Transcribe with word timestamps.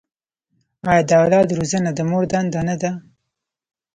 آیا 0.89 1.03
د 1.09 1.11
اولاد 1.21 1.47
روزنه 1.57 1.89
د 1.93 1.99
مور 2.09 2.23
دنده 2.31 2.61
نه 2.69 2.75
ده؟ 2.81 2.91